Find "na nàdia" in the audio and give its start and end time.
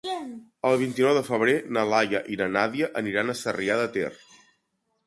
2.43-2.91